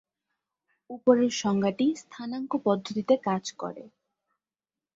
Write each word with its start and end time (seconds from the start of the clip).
উপরের 0.89 1.31
সংজ্ঞাটি 1.41 1.85
স্থানাঙ্ক 1.95 2.51
পদ্ধতিতে 2.65 3.13
কাজ 3.27 3.43
করে। 3.53 3.83